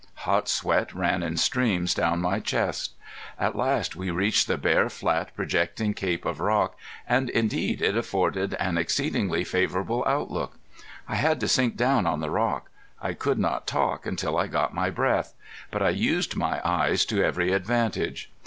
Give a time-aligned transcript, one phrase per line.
[0.25, 2.93] Hot sweat ran in streams down my chest.
[3.37, 6.75] At last we reached the bare flat projecting cape of rock,
[7.07, 10.57] and indeed it afforded an exceedingly favorable outlook.
[11.07, 14.73] I had to sink down on the rock; I could not talk until I got
[14.73, 15.35] my breath;
[15.69, 18.31] but I used my eyes to every advantage.